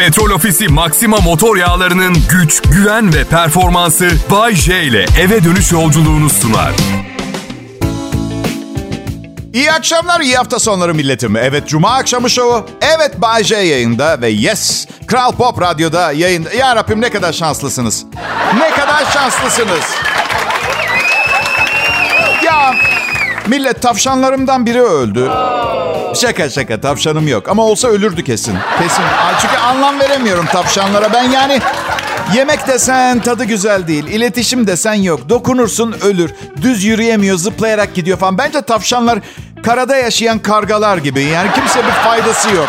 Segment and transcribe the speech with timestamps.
[0.00, 6.30] Petrol Ofisi Maxima motor yağlarının güç, güven ve performansı Bay J ile eve dönüş yolculuğunu
[6.30, 6.72] sunar.
[9.52, 11.36] İyi akşamlar, iyi hafta sonları milletim.
[11.36, 12.66] Evet, Cuma akşamı şovu.
[12.80, 16.52] Evet, Bay J yayında ve yes, Kral Pop Radyo'da yayında.
[16.52, 18.04] Ya Rabbim ne kadar şanslısınız.
[18.58, 19.84] Ne kadar şanslısınız.
[23.46, 25.30] Millet tavşanlarımdan biri öldü.
[26.14, 28.54] Şaka şaka tavşanım yok ama olsa ölürdü kesin.
[28.82, 29.04] Kesin.
[29.40, 31.12] Çünkü anlam veremiyorum tavşanlara.
[31.12, 31.60] Ben yani
[32.34, 34.06] yemek desen tadı güzel değil.
[34.06, 35.28] İletişim desen yok.
[35.28, 36.30] Dokunursun ölür.
[36.62, 38.38] Düz yürüyemiyor zıplayarak gidiyor falan.
[38.38, 39.18] Bence tavşanlar
[39.62, 41.22] karada yaşayan kargalar gibi.
[41.22, 42.68] Yani kimse bir faydası yok.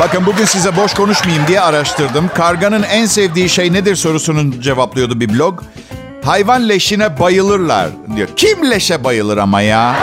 [0.00, 2.30] Bakın bugün size boş konuşmayayım diye araştırdım.
[2.34, 5.62] Karganın en sevdiği şey nedir sorusunu cevaplıyordu bir blog.
[6.24, 8.28] Hayvan leşine bayılırlar diyor.
[8.36, 9.94] Kim leşe bayılır ama ya?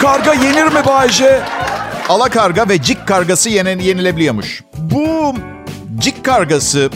[0.00, 1.42] Karga yenir mi Bayce?
[2.08, 4.62] Ala karga ve cik kargası yenen, yenilebiliyormuş.
[4.74, 5.34] Bu
[5.98, 6.90] cik kargası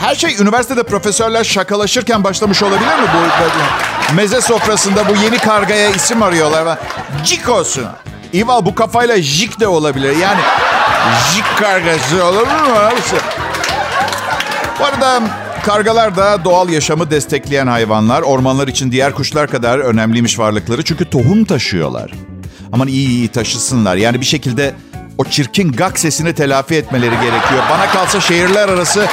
[0.00, 3.08] her şey üniversitede profesörler şakalaşırken başlamış olabilir mi?
[4.10, 6.78] Bu meze sofrasında bu yeni kargaya isim arıyorlar.
[7.24, 7.84] Cik olsun.
[8.32, 10.16] İval bu kafayla jik de olabilir.
[10.16, 10.40] Yani
[11.34, 12.90] jik kargası olur mu?
[14.80, 15.20] Bu arada
[15.66, 18.22] kargalar da doğal yaşamı destekleyen hayvanlar.
[18.22, 20.84] Ormanlar için diğer kuşlar kadar önemliymiş varlıkları.
[20.84, 22.10] Çünkü tohum taşıyorlar.
[22.72, 23.96] Aman iyi iyi taşısınlar.
[23.96, 24.74] Yani bir şekilde
[25.18, 27.62] o çirkin gak sesini telafi etmeleri gerekiyor.
[27.70, 29.06] Bana kalsa şehirler arası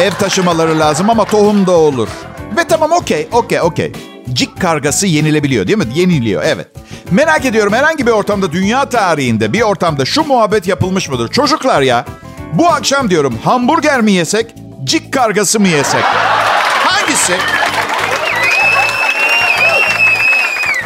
[0.00, 2.08] ev taşımaları lazım ama tohum da olur.
[2.56, 3.92] Ve tamam okey, okey, okey.
[4.32, 5.84] Cik kargası yenilebiliyor değil mi?
[5.94, 6.66] Yeniliyor, evet.
[7.10, 11.28] Merak ediyorum herhangi bir ortamda dünya tarihinde bir ortamda şu muhabbet yapılmış mıdır?
[11.28, 12.04] Çocuklar ya
[12.52, 14.54] bu akşam diyorum hamburger mi yesek,
[14.90, 16.04] cik kargası mı yesek?
[16.84, 17.32] Hangisi?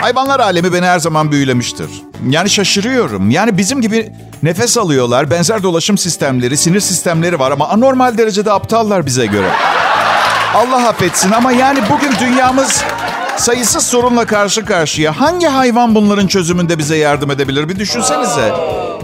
[0.01, 1.91] Hayvanlar alemi beni her zaman büyülemiştir.
[2.29, 3.31] Yani şaşırıyorum.
[3.31, 9.07] Yani bizim gibi nefes alıyorlar, benzer dolaşım sistemleri, sinir sistemleri var ama anormal derecede aptallar
[9.07, 9.51] bize göre.
[10.55, 12.85] Allah affetsin ama yani bugün dünyamız
[13.37, 15.21] sayısız sorunla karşı karşıya.
[15.21, 18.53] Hangi hayvan bunların çözümünde bize yardım edebilir bir düşünsenize.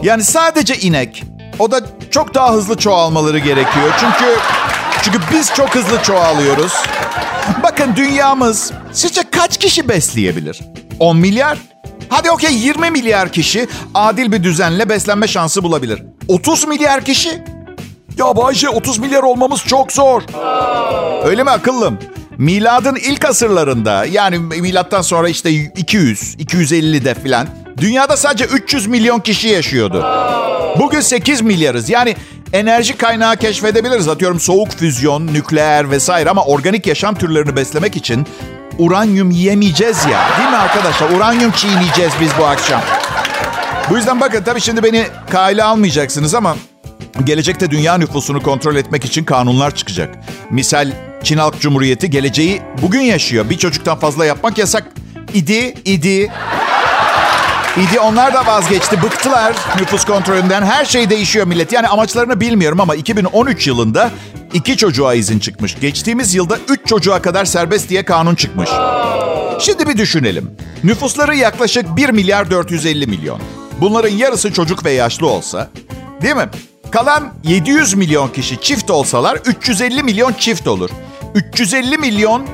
[0.03, 1.25] Yani sadece inek.
[1.59, 1.81] O da
[2.11, 3.95] çok daha hızlı çoğalmaları gerekiyor.
[4.01, 4.37] Çünkü
[5.03, 6.73] çünkü biz çok hızlı çoğalıyoruz.
[7.63, 10.61] Bakın dünyamız sizce kaç kişi besleyebilir?
[10.99, 11.59] 10 milyar?
[12.09, 16.03] Hadi okey 20 milyar kişi adil bir düzenle beslenme şansı bulabilir.
[16.29, 17.43] 30 milyar kişi?
[18.19, 20.23] Ya Bayce 30 milyar olmamız çok zor.
[21.25, 21.99] Öyle mi akıllım?
[22.41, 29.49] Miladın ilk asırlarında yani milattan sonra işte 200, 250'de filan dünyada sadece 300 milyon kişi
[29.49, 30.07] yaşıyordu.
[30.79, 31.91] Bugün 8 milyarız.
[31.91, 32.17] Yani
[32.53, 34.09] enerji kaynağı keşfedebiliriz.
[34.09, 38.27] Atıyorum soğuk füzyon, nükleer vesaire ama organik yaşam türlerini beslemek için
[38.79, 40.39] uranyum yiyemeyeceğiz ya.
[40.39, 41.11] Değil mi arkadaşlar?
[41.11, 42.81] Uranyum çiğneyeceğiz biz bu akşam.
[43.91, 46.57] Bu yüzden bakın tabii şimdi beni kale almayacaksınız ama
[47.25, 50.15] gelecekte dünya nüfusunu kontrol etmek için kanunlar çıkacak.
[50.51, 50.93] Misal
[51.23, 53.51] Çin Halk Cumhuriyeti geleceği bugün yaşıyor.
[53.51, 54.85] Bir çocuktan fazla yapmak yasak
[55.35, 56.33] idi, idi.
[57.77, 59.03] İdi onlar da vazgeçti.
[59.03, 60.63] Bıktılar nüfus kontrolünden.
[60.63, 61.73] Her şey değişiyor millet.
[61.73, 64.11] Yani amaçlarını bilmiyorum ama 2013 yılında
[64.53, 65.81] iki çocuğa izin çıkmış.
[65.81, 68.71] Geçtiğimiz yılda üç çocuğa kadar serbest diye kanun çıkmış.
[69.61, 70.51] Şimdi bir düşünelim.
[70.85, 73.41] Nüfusları yaklaşık 1 milyar 450 milyon.
[73.81, 75.69] Bunların yarısı çocuk ve yaşlı olsa,
[76.23, 76.49] değil mi?
[76.91, 80.91] Kalan 700 milyon kişi çift olsalar 350 milyon çift olur.
[81.35, 82.47] 350 milyon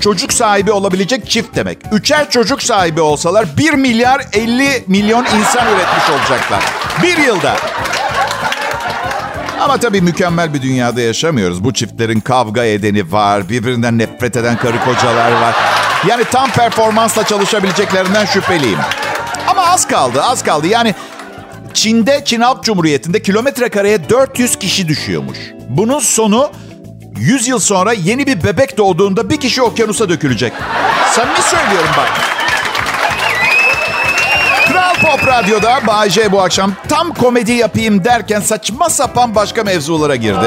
[0.00, 1.78] çocuk sahibi olabilecek çift demek.
[1.92, 6.62] Üçer çocuk sahibi olsalar 1 milyar 50 milyon insan üretmiş olacaklar.
[7.02, 7.56] Bir yılda.
[9.60, 11.64] Ama tabii mükemmel bir dünyada yaşamıyoruz.
[11.64, 15.54] Bu çiftlerin kavga edeni var, birbirinden nefret eden karı kocalar var.
[16.08, 18.78] Yani tam performansla çalışabileceklerinden şüpheliyim.
[19.48, 20.66] Ama az kaldı, az kaldı.
[20.66, 20.94] Yani
[21.78, 25.38] Çin'de, Çin Halk Cumhuriyeti'nde kilometre kareye 400 kişi düşüyormuş.
[25.68, 26.50] Bunun sonu
[27.16, 30.52] 100 yıl sonra yeni bir bebek doğduğunda bir kişi okyanusa dökülecek.
[31.12, 32.08] Samimi söylüyorum bak.
[34.68, 40.46] Kral Pop Radyo'da Bay bu akşam tam komedi yapayım derken saçma sapan başka mevzulara girdi.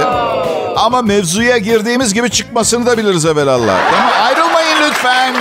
[0.76, 3.78] Ama mevzuya girdiğimiz gibi çıkmasını da biliriz evvelallah.
[3.92, 5.36] Tamam ayrılmayın lütfen.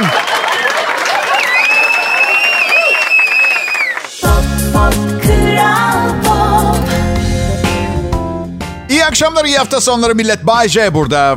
[9.10, 10.46] Akşamlar, iyi hafta sonları millet.
[10.46, 11.36] Bay J burada.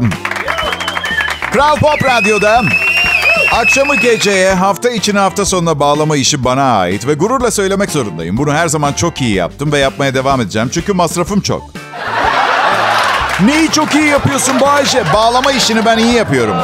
[1.51, 2.63] Kral Pop Radyo'da
[3.51, 8.37] akşamı geceye, hafta içine hafta sonuna bağlama işi bana ait ve gururla söylemek zorundayım.
[8.37, 11.82] Bunu her zaman çok iyi yaptım ve yapmaya devam edeceğim çünkü masrafım çok.
[13.41, 15.03] Neyi çok iyi yapıyorsun Bayce?
[15.13, 16.55] Bağlama işini ben iyi yapıyorum.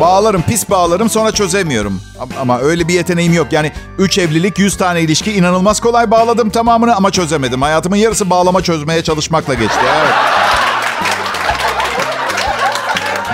[0.00, 2.00] Bağlarım, pis bağlarım sonra çözemiyorum.
[2.40, 3.46] Ama öyle bir yeteneğim yok.
[3.52, 7.62] Yani 3 evlilik, 100 tane ilişki inanılmaz kolay bağladım tamamını ama çözemedim.
[7.62, 9.78] Hayatımın yarısı bağlama çözmeye çalışmakla geçti.
[9.82, 10.14] Evet.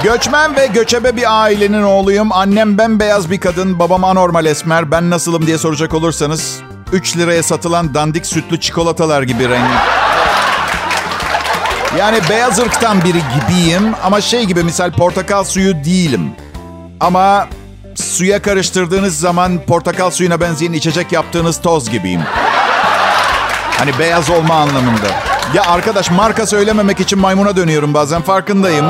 [0.02, 2.32] Göçmen ve göçebe bir ailenin oğluyum.
[2.32, 4.90] Annem bembeyaz bir kadın, babam anormal esmer.
[4.90, 6.60] Ben nasılım diye soracak olursanız
[6.92, 9.99] 3 liraya satılan dandik sütlü çikolatalar gibi rengi.
[11.98, 16.32] Yani beyaz ırktan biri gibiyim ama şey gibi misal portakal suyu değilim.
[17.00, 17.48] Ama
[17.94, 22.20] suya karıştırdığınız zaman portakal suyuna benzeyen içecek yaptığınız toz gibiyim.
[23.78, 25.29] Hani beyaz olma anlamında.
[25.54, 28.86] Ya arkadaş marka söylememek için maymuna dönüyorum bazen farkındayım.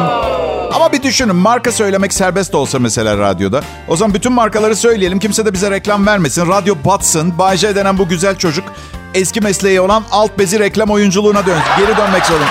[0.74, 3.60] Ama bir düşünün marka söylemek serbest olsa mesela radyoda.
[3.88, 5.18] O zaman bütün markaları söyleyelim.
[5.18, 6.48] Kimse de bize reklam vermesin.
[6.48, 7.38] Radyo batsın.
[7.38, 8.64] Bayce denen bu güzel çocuk
[9.14, 12.50] eski mesleği olan alt bezi reklam oyunculuğuna dön geri dönmek zorunda.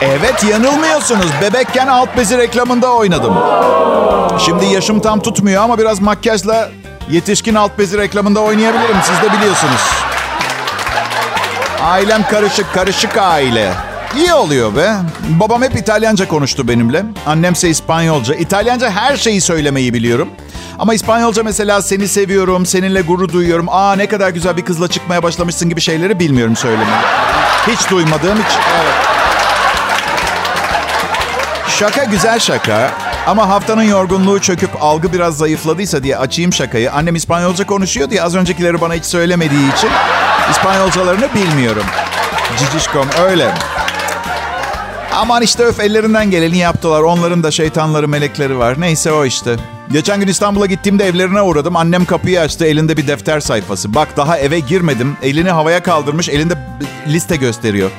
[0.00, 1.26] Evet yanılmıyorsunuz.
[1.42, 3.34] Bebekken alt bezi reklamında oynadım.
[4.38, 6.68] Şimdi yaşım tam tutmuyor ama biraz makyajla
[7.10, 8.96] yetişkin alt bezi reklamında oynayabilirim.
[9.04, 9.80] Siz de biliyorsunuz.
[11.86, 13.72] Ailem karışık, karışık aile.
[14.16, 14.92] İyi oluyor be.
[15.28, 17.04] Babam hep İtalyanca konuştu benimle.
[17.26, 18.34] Annemse İspanyolca.
[18.34, 20.28] İtalyanca her şeyi söylemeyi biliyorum.
[20.78, 23.66] Ama İspanyolca mesela seni seviyorum, seninle gurur duyuyorum.
[23.68, 26.98] Aa ne kadar güzel bir kızla çıkmaya başlamışsın gibi şeyleri bilmiyorum söylemeyi.
[27.66, 28.56] Hiç duymadığım hiç.
[28.82, 28.94] Evet.
[31.68, 32.90] Şaka güzel şaka.
[33.26, 36.92] Ama haftanın yorgunluğu çöküp algı biraz zayıfladıysa diye açayım şakayı.
[36.92, 39.90] Annem İspanyolca konuşuyor diye az öncekileri bana hiç söylemediği için
[40.50, 41.84] İspanyolcalarını bilmiyorum.
[42.58, 43.54] Cicişkom öyle.
[45.14, 47.02] Aman işte öf ellerinden geleni yaptılar.
[47.02, 48.80] Onların da şeytanları melekleri var.
[48.80, 49.56] Neyse o işte.
[49.92, 51.76] Geçen gün İstanbul'a gittiğimde evlerine uğradım.
[51.76, 52.64] Annem kapıyı açtı.
[52.64, 53.94] Elinde bir defter sayfası.
[53.94, 55.16] Bak daha eve girmedim.
[55.22, 56.28] Elini havaya kaldırmış.
[56.28, 56.54] Elinde
[57.06, 57.90] liste gösteriyor.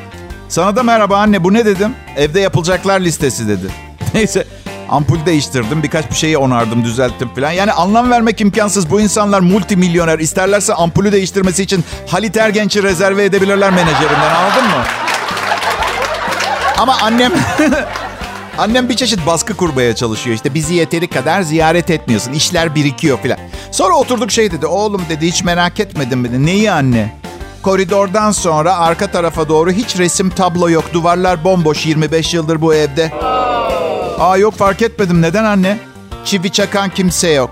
[0.49, 1.95] Sana da merhaba anne bu ne dedim?
[2.17, 3.67] Evde yapılacaklar listesi dedi.
[4.13, 4.47] Neyse
[4.89, 5.83] ampul değiştirdim.
[5.83, 7.51] Birkaç bir şeyi onardım, düzelttim falan.
[7.51, 8.91] Yani anlam vermek imkansız.
[8.91, 10.19] Bu insanlar multimilyoner.
[10.19, 14.83] İsterlerse ampulü değiştirmesi için Halit Ergenç'i rezerve edebilirler menajerinden anladın mı?
[16.77, 17.31] Ama annem...
[18.57, 20.35] annem bir çeşit baskı kurmaya çalışıyor.
[20.35, 22.33] İşte bizi yeteri kadar ziyaret etmiyorsun.
[22.33, 23.37] İşler birikiyor falan.
[23.71, 24.65] Sonra oturduk şey dedi.
[24.65, 26.45] Oğlum dedi hiç merak etmedim dedi.
[26.45, 27.13] Neyi anne?
[27.61, 30.93] Koridordan sonra arka tarafa doğru hiç resim tablo yok.
[30.93, 33.11] Duvarlar bomboş 25 yıldır bu evde.
[34.17, 35.21] Aa yok fark etmedim.
[35.21, 35.77] Neden anne?
[36.25, 37.49] Çivi çakan kimse yok.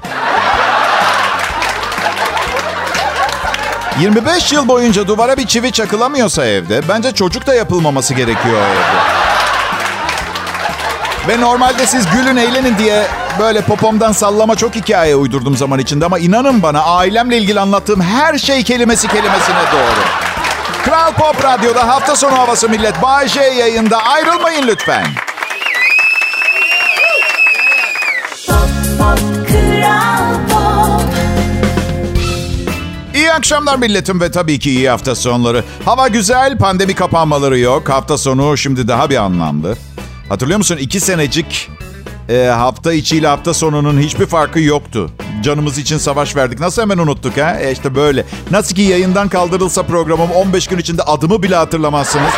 [4.00, 9.16] 25 yıl boyunca duvara bir çivi çakılamıyorsa evde, bence çocuk da yapılmaması gerekiyor evde.
[11.28, 13.08] Ve normalde siz gülün eğlenin diye
[13.40, 18.38] böyle popomdan sallama çok hikaye uydurdum zaman içinde ama inanın bana ailemle ilgili anlattığım her
[18.38, 20.02] şey kelimesi kelimesine doğru.
[20.84, 23.02] Kral Pop Radyo'da hafta sonu havası millet.
[23.02, 25.06] Bay J yayında ayrılmayın lütfen.
[33.36, 35.64] Akşamlar milletim ve tabii ki iyi hafta sonları.
[35.86, 37.90] Hava güzel, pandemi kapanmaları yok.
[37.90, 39.78] Hafta sonu şimdi daha bir anlamlı.
[40.30, 40.78] Hatırlıyor musun?
[40.78, 41.70] İki senecik
[42.30, 45.10] e, hafta içiyle hafta sonunun hiçbir farkı yoktu.
[45.44, 46.60] Canımız için savaş verdik.
[46.60, 47.58] Nasıl hemen unuttuk ha?
[47.60, 48.26] E işte böyle.
[48.52, 52.32] Nasıl ki yayından kaldırılsa programım 15 gün içinde adımı bile hatırlamazsınız.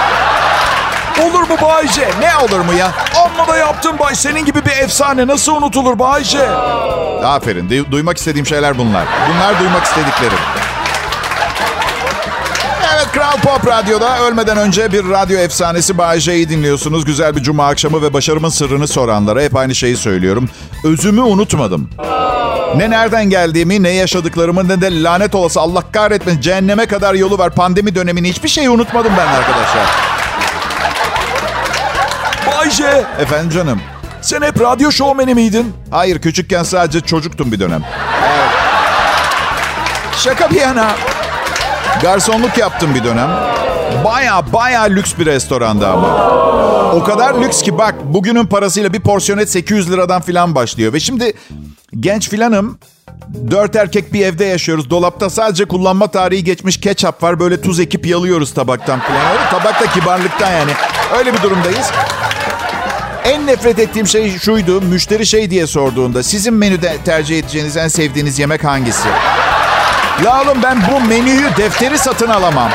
[1.21, 2.09] Olur mu Bayce?
[2.19, 2.91] Ne olur mu ya?
[3.15, 4.15] Amma da yaptın Bay.
[4.15, 6.49] Senin gibi bir efsane nasıl unutulur Bayce?
[7.23, 7.69] Aferin.
[7.69, 9.05] Du- duymak istediğim şeyler bunlar.
[9.29, 10.37] Bunlar duymak istediklerim.
[13.17, 17.05] Kral Pop Radyo'da ölmeden önce bir radyo efsanesi Bay J'yi dinliyorsunuz.
[17.05, 20.49] Güzel bir cuma akşamı ve başarımın sırrını soranlara hep aynı şeyi söylüyorum.
[20.83, 21.89] Özümü unutmadım.
[22.75, 27.55] Ne nereden geldiğimi, ne yaşadıklarımı, ne de lanet olası Allah kahretmesin cehenneme kadar yolu var.
[27.55, 29.85] Pandemi dönemini hiçbir şeyi unutmadım ben arkadaşlar.
[32.47, 33.05] Bayce.
[33.19, 33.81] Efendim canım.
[34.21, 35.73] Sen hep radyo şovmeni miydin?
[35.91, 37.83] Hayır küçükken sadece çocuktum bir dönem.
[38.23, 38.49] Evet.
[40.17, 40.87] Şaka bir yana.
[42.01, 43.29] Garsonluk yaptım bir dönem.
[44.05, 46.31] Baya baya lüks bir restoranda ama.
[46.93, 50.93] O kadar lüks ki bak bugünün parasıyla bir porsiyon et 800 liradan filan başlıyor.
[50.93, 51.33] Ve şimdi
[51.99, 52.79] genç filanım.
[53.51, 54.89] Dört erkek bir evde yaşıyoruz.
[54.89, 57.39] Dolapta sadece kullanma tarihi geçmiş ketçap var.
[57.39, 58.99] Böyle tuz ekip yalıyoruz tabaktan.
[59.31, 60.71] Öyle tabakta kibarlıktan yani.
[61.17, 61.91] Öyle bir durumdayız.
[63.23, 64.81] En nefret ettiğim şey şuydu.
[64.81, 69.07] Müşteri şey diye sorduğunda sizin menüde tercih edeceğiniz en sevdiğiniz yemek hangisi?
[70.23, 72.69] La oğlum ben bu menüyü defteri satın alamam.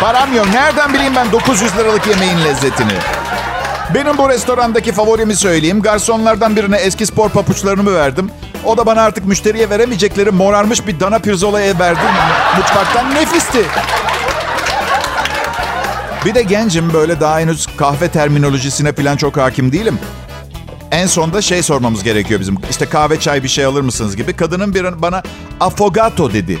[0.00, 0.46] Param yok.
[0.52, 2.92] Nereden bileyim ben 900 liralık yemeğin lezzetini?
[3.94, 5.82] Benim bu restorandaki favorimi söyleyeyim.
[5.82, 8.30] Garsonlardan birine eski spor papuçlarımı verdim.
[8.64, 12.00] O da bana artık müşteriye veremeyecekleri morarmış bir dana pirzolaya verdi.
[12.56, 13.64] Mutfaktan nefisti.
[16.24, 19.98] Bir de gencim böyle daha henüz kahve terminolojisine falan çok hakim değilim.
[20.92, 22.58] En sonda şey sormamız gerekiyor bizim.
[22.70, 24.32] İşte kahve çay bir şey alır mısınız gibi.
[24.32, 25.22] Kadının bir bana
[25.60, 26.58] affogato dedi.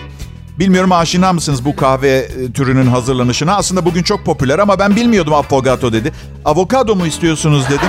[0.58, 3.56] Bilmiyorum aşina mısınız bu kahve e, türünün hazırlanışına?
[3.56, 6.12] Aslında bugün çok popüler ama ben bilmiyordum affogato dedi.
[6.44, 7.88] Avokado mu istiyorsunuz dedim.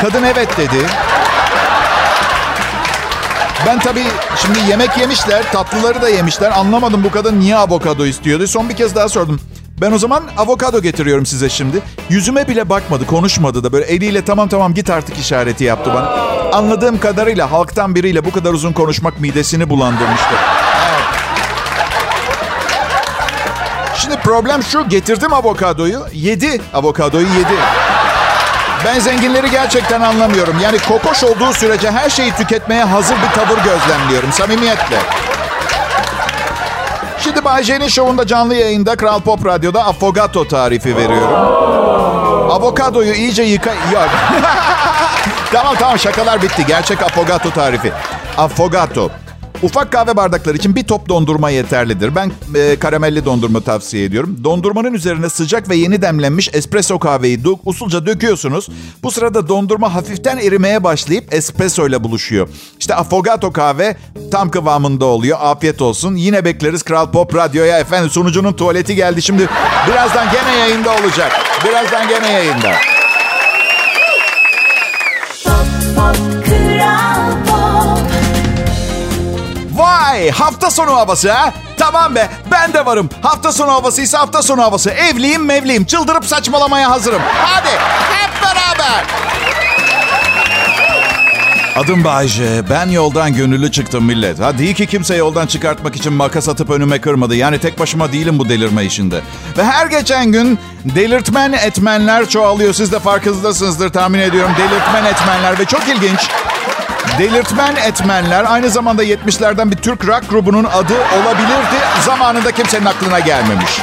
[0.00, 0.86] Kadın evet dedi.
[3.66, 4.04] Ben tabii
[4.36, 6.50] şimdi yemek yemişler, tatlıları da yemişler.
[6.50, 8.46] Anlamadım bu kadın niye avokado istiyordu.
[8.46, 9.40] Son bir kez daha sordum.
[9.80, 11.82] Ben o zaman avokado getiriyorum size şimdi.
[12.08, 16.08] Yüzüme bile bakmadı, konuşmadı da böyle eliyle tamam tamam git artık işareti yaptı bana.
[16.52, 20.34] Anladığım kadarıyla halktan biriyle bu kadar uzun konuşmak midesini bulandırmıştı.
[23.96, 26.60] Şimdi problem şu, getirdim avokadoyu, yedi.
[26.74, 27.54] Avokadoyu yedi.
[28.84, 30.56] Ben zenginleri gerçekten anlamıyorum.
[30.62, 34.32] Yani kokoş olduğu sürece her şeyi tüketmeye hazır bir tavır gözlemliyorum.
[34.32, 34.98] Samimiyetle.
[37.24, 41.34] Şimdi Bay şovunda canlı yayında Kral Pop Radyo'da affogato tarifi veriyorum.
[42.50, 43.70] Avokadoyu iyice yıka...
[43.70, 44.08] Yok.
[45.52, 46.64] tamam tamam şakalar bitti.
[46.66, 47.92] Gerçek affogato tarifi.
[48.38, 49.10] Affogato.
[49.62, 52.14] Ufak kahve bardakları için bir top dondurma yeterlidir.
[52.14, 54.36] Ben e, karamelli dondurma tavsiye ediyorum.
[54.44, 58.68] Dondurmanın üzerine sıcak ve yeni demlenmiş espresso kahveyi dök, usulca döküyorsunuz.
[59.02, 62.48] Bu sırada dondurma hafiften erimeye başlayıp espresso ile buluşuyor.
[62.80, 63.96] İşte affogato kahve
[64.30, 65.38] tam kıvamında oluyor.
[65.40, 66.16] Afiyet olsun.
[66.16, 67.78] Yine bekleriz Kral Pop Radyo'ya.
[67.78, 69.22] Efendim sunucunun tuvaleti geldi.
[69.22, 69.48] Şimdi
[69.88, 71.32] birazdan gene yayında olacak.
[71.64, 72.72] Birazdan gene yayında.
[79.74, 81.52] Vay hafta sonu havası ha?
[81.76, 83.10] Tamam be ben de varım.
[83.22, 84.90] Hafta sonu havası ise hafta sonu havası.
[84.90, 85.84] Evliyim mevliyim.
[85.84, 87.22] Çıldırıp saçmalamaya hazırım.
[87.34, 87.70] Hadi
[88.14, 89.04] hep beraber.
[91.76, 92.62] Adım Bayce.
[92.70, 94.40] Ben yoldan gönüllü çıktım millet.
[94.40, 97.36] Ha iyi ki kimse yoldan çıkartmak için makas atıp önüme kırmadı.
[97.36, 99.20] Yani tek başıma değilim bu delirme işinde.
[99.58, 102.74] Ve her geçen gün delirtmen etmenler çoğalıyor.
[102.74, 104.52] Siz de farkındasınızdır tahmin ediyorum.
[104.58, 106.20] Delirtmen etmenler ve çok ilginç.
[107.18, 111.76] Delirtmen etmenler aynı zamanda 70'lerden bir Türk rock grubunun adı olabilirdi.
[112.00, 113.80] Zamanında kimsenin aklına gelmemiş.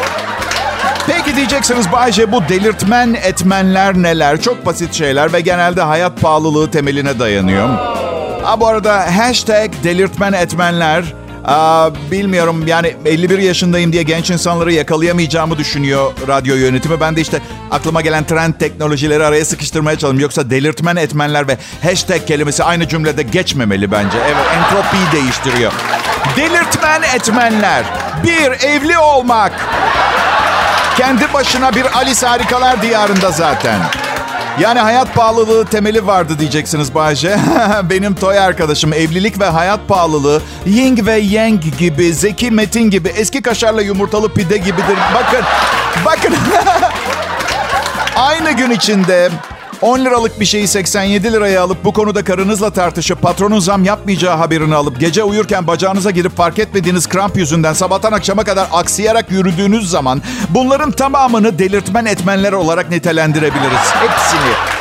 [1.07, 4.41] Peki diyeceksiniz Bayce bu delirtmen etmenler neler?
[4.41, 7.69] Çok basit şeyler ve genelde hayat pahalılığı temeline dayanıyor.
[8.43, 11.13] Ha bu arada hashtag delirtmen etmenler
[11.45, 16.99] Aa, bilmiyorum yani 51 yaşındayım diye genç insanları yakalayamayacağımı düşünüyor radyo yönetimi.
[17.01, 20.19] Ben de işte aklıma gelen trend teknolojileri araya sıkıştırmaya çalışıyorum.
[20.19, 24.17] Yoksa delirtmen etmenler ve hashtag kelimesi aynı cümlede geçmemeli bence.
[24.25, 25.71] Evet entropiyi değiştiriyor.
[26.37, 27.83] Delirtmen etmenler.
[28.23, 29.51] Bir, evli olmak.
[30.97, 33.79] Kendi başına bir Alice Harikalar Diyarında zaten.
[34.59, 37.37] Yani hayat pahalılığı temeli vardı diyeceksiniz Bayce.
[37.83, 43.41] Benim toy arkadaşım evlilik ve hayat pahalılığı Ying ve Yang gibi, Zeki Metin gibi, eski
[43.41, 44.97] kaşarla yumurtalı pide gibidir.
[45.15, 45.45] Bakın,
[46.05, 46.35] bakın.
[48.15, 49.29] Aynı gün içinde
[49.81, 54.75] 10 liralık bir şeyi 87 liraya alıp bu konuda karınızla tartışıp patronun zam yapmayacağı haberini
[54.75, 60.21] alıp gece uyurken bacağınıza girip fark etmediğiniz kramp yüzünden sabahtan akşama kadar aksayarak yürüdüğünüz zaman
[60.49, 63.91] bunların tamamını delirtmen etmenler olarak nitelendirebiliriz.
[63.93, 64.80] Hepsini.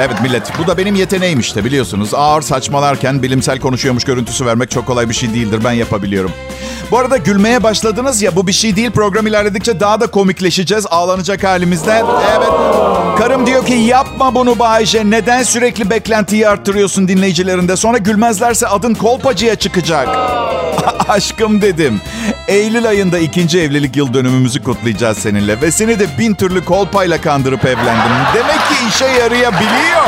[0.00, 2.14] Evet millet bu da benim yeteneğim işte biliyorsunuz.
[2.14, 5.60] Ağır saçmalarken bilimsel konuşuyormuş görüntüsü vermek çok kolay bir şey değildir.
[5.64, 6.30] Ben yapabiliyorum.
[6.90, 8.90] Bu arada gülmeye başladınız ya bu bir şey değil.
[8.90, 12.04] Program ilerledikçe daha da komikleşeceğiz ağlanacak halimizden.
[12.36, 13.07] Evet.
[13.18, 15.10] Karım diyor ki yapma bunu Bayce.
[15.10, 17.76] Neden sürekli beklentiyi arttırıyorsun dinleyicilerinde?
[17.76, 20.08] Sonra gülmezlerse adın kolpacıya çıkacak.
[21.08, 22.00] Aşkım dedim.
[22.48, 25.60] Eylül ayında ikinci evlilik yıl dönümümüzü kutlayacağız seninle.
[25.60, 28.12] Ve seni de bin türlü kolpayla kandırıp evlendim.
[28.34, 30.02] Demek ki işe yarayabiliyor.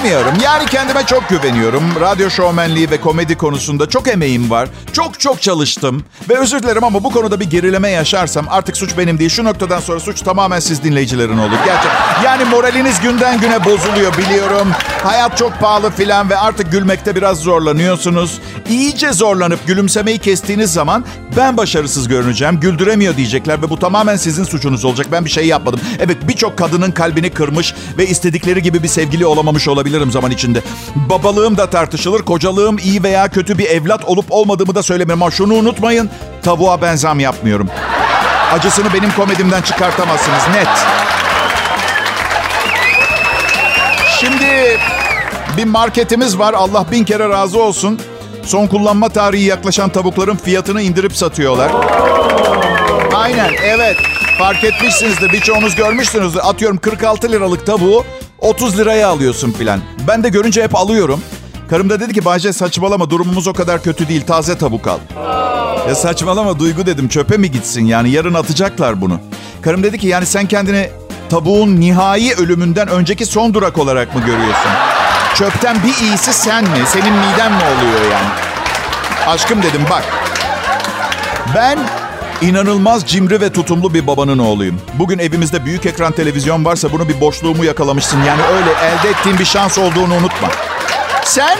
[0.00, 0.34] Bilemiyorum.
[0.44, 1.82] Yani kendime çok güveniyorum.
[2.00, 4.68] Radyo şovmenliği ve komedi konusunda çok emeğim var.
[4.92, 6.04] Çok çok çalıştım.
[6.28, 9.30] Ve özür dilerim ama bu konuda bir gerileme yaşarsam artık suç benim değil.
[9.30, 11.56] Şu noktadan sonra suç tamamen siz dinleyicilerin olur.
[11.64, 11.90] Gerçek.
[12.24, 14.68] Yani moraliniz günden güne bozuluyor biliyorum.
[15.02, 18.40] Hayat çok pahalı filan ve artık gülmekte biraz zorlanıyorsunuz.
[18.68, 21.04] İyice zorlanıp gülümsemeyi kestiğiniz zaman
[21.36, 22.60] ben başarısız görüneceğim.
[22.60, 25.06] Güldüremiyor diyecekler ve bu tamamen sizin suçunuz olacak.
[25.12, 25.80] Ben bir şey yapmadım.
[26.00, 30.62] Evet birçok kadının kalbini kırmış ve istedikleri gibi bir sevgili olamamış olabilirim zaman içinde.
[30.96, 32.22] Babalığım da tartışılır.
[32.22, 35.22] Kocalığım iyi veya kötü bir evlat olup olmadığımı da söylemem.
[35.22, 36.10] Ama şunu unutmayın.
[36.42, 37.68] Tavuğa ben zam yapmıyorum.
[38.52, 40.42] Acısını benim komedimden çıkartamazsınız.
[40.54, 40.68] Net.
[44.20, 44.78] Şimdi
[45.56, 46.54] bir marketimiz var.
[46.54, 48.00] Allah bin kere razı olsun.
[48.44, 51.72] Son kullanma tarihi yaklaşan tavukların fiyatını indirip satıyorlar.
[53.14, 53.96] Aynen evet.
[54.38, 55.32] Fark etmişsinizdir.
[55.32, 56.40] Birçoğunuz görmüşsünüzdür.
[56.42, 58.04] Atıyorum 46 liralık tavuğu
[58.40, 59.80] 30 liraya alıyorsun filan.
[60.08, 61.22] Ben de görünce hep alıyorum.
[61.70, 64.98] Karım da dedi ki Bayce saçmalama durumumuz o kadar kötü değil taze tavuk al.
[65.88, 69.20] Ya saçmalama Duygu dedim çöpe mi gitsin yani yarın atacaklar bunu.
[69.62, 70.90] Karım dedi ki yani sen kendini
[71.30, 74.70] tavuğun nihai ölümünden önceki son durak olarak mı görüyorsun?
[75.34, 76.78] Çöpten bir iyisi sen mi?
[76.86, 78.28] Senin miden mi oluyor yani?
[79.26, 80.04] Aşkım dedim bak.
[81.54, 81.78] Ben
[82.42, 84.80] inanılmaz cimri ve tutumlu bir babanın oğluyum.
[84.94, 88.22] Bugün evimizde büyük ekran televizyon varsa bunu bir boşluğumu yakalamışsın.
[88.22, 90.48] Yani öyle elde ettiğin bir şans olduğunu unutma.
[91.24, 91.58] Sen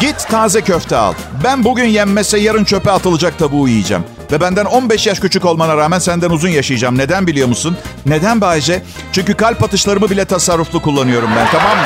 [0.00, 1.14] git taze köfte al.
[1.44, 4.04] Ben bugün yenmese yarın çöpe atılacak tavuğu yiyeceğim.
[4.32, 6.98] Ve benden 15 yaş küçük olmana rağmen senden uzun yaşayacağım.
[6.98, 7.76] Neden biliyor musun?
[8.06, 8.82] Neden Bayce?
[9.12, 11.84] Çünkü kalp atışlarımı bile tasarruflu kullanıyorum ben tamam mı?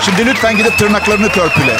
[0.00, 1.76] Şimdi lütfen gidip tırnaklarını törpüle.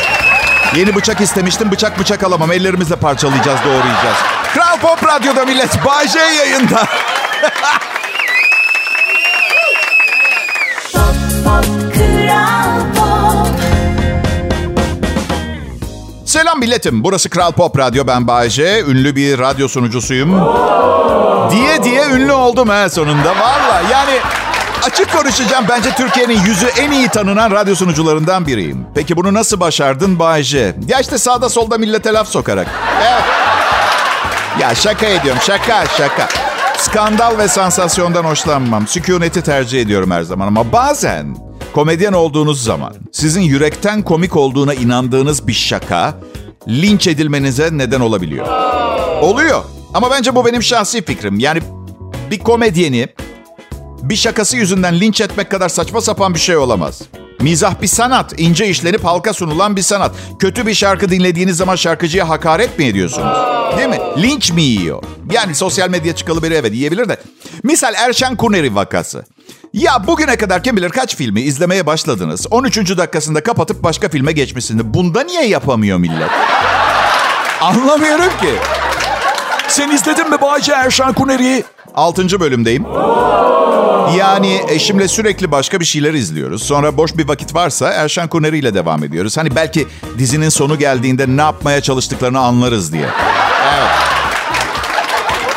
[0.77, 1.71] Yeni bıçak istemiştim.
[1.71, 2.53] Bıçak bıçak alamam.
[2.53, 4.30] Ellerimizle parçalayacağız, doğrayacağız.
[4.55, 5.85] Kral Pop Radyo'da millet.
[5.87, 6.87] Bayce yayında.
[16.25, 17.05] Selam milletim.
[17.05, 18.07] Burası Kral Pop Radyo.
[18.07, 18.81] Ben Bayce.
[18.81, 20.31] Ünlü bir radyo sunucusuyum.
[21.51, 23.31] Diye diye ünlü oldum ha sonunda.
[23.31, 24.19] Valla yani
[24.83, 25.65] açık konuşacağım.
[25.69, 28.87] Bence Türkiye'nin yüzü en iyi tanınan radyo sunucularından biriyim.
[28.95, 30.75] Peki bunu nasıl başardın Bayce?
[30.89, 32.67] Ya işte sağda solda millete laf sokarak.
[33.03, 33.50] Evet.
[34.75, 35.43] Şaka ediyorum.
[35.47, 36.29] Şaka şaka.
[36.79, 38.87] Skandal ve sansasyondan hoşlanmam.
[38.87, 41.37] Sükuneti tercih ediyorum her zaman ama bazen
[41.75, 46.15] komedyen olduğunuz zaman sizin yürekten komik olduğuna inandığınız bir şaka
[46.69, 48.47] linç edilmenize neden olabiliyor.
[49.23, 49.65] Oluyor.
[49.95, 51.39] Ama bence bu benim şahsi fikrim.
[51.39, 51.61] Yani
[52.31, 53.09] bir komedyeni
[54.03, 57.03] bir şakası yüzünden linç etmek kadar saçma sapan bir şey olamaz.
[57.41, 60.13] Mizah bir sanat, ince işlenip halka sunulan bir sanat.
[60.39, 63.37] Kötü bir şarkı dinlediğiniz zaman şarkıcıya hakaret mi ediyorsunuz?
[63.79, 63.99] Değil mi?
[64.19, 65.03] Linç mi yiyor?
[65.33, 67.17] Yani sosyal medya çıkalı biri evet yiyebilir de.
[67.63, 69.25] Misal Erşen Kuneri vakası.
[69.73, 72.47] Ya bugüne kadar kim bilir kaç filmi izlemeye başladınız.
[72.51, 72.77] 13.
[72.79, 74.85] dakikasında kapatıp başka filme geçmişsiniz.
[74.85, 76.31] Bunda niye yapamıyor millet?
[77.61, 78.55] Anlamıyorum ki.
[79.69, 81.65] Sen izledin mi Bayce Erşan Kuneri'yi?
[81.95, 82.41] 6.
[82.41, 82.87] bölümdeyim.
[84.19, 86.63] Yani eşimle sürekli başka bir şeyler izliyoruz.
[86.63, 89.37] Sonra boş bir vakit varsa Erşan Kuneri ile devam ediyoruz.
[89.37, 89.87] Hani belki
[90.19, 93.09] dizinin sonu geldiğinde ne yapmaya çalıştıklarını anlarız diye.
[93.65, 93.91] Evet.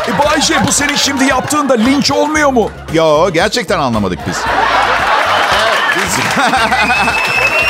[0.10, 2.72] E Bayce bu senin şimdi yaptığında linç olmuyor mu?
[2.94, 4.38] Yo gerçekten anlamadık biz.
[5.98, 6.18] Evet, biz...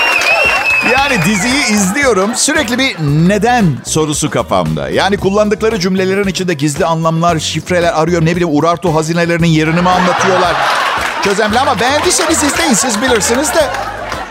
[0.91, 2.35] Yani diziyi izliyorum.
[2.35, 4.89] Sürekli bir neden sorusu kafamda.
[4.89, 8.21] Yani kullandıkları cümlelerin içinde gizli anlamlar, şifreler arıyor.
[8.21, 10.55] Ne bileyim Urartu hazinelerinin yerini mi anlatıyorlar?
[11.23, 13.69] Çözemli ama beğendiyseniz izleyin siz bilirsiniz de.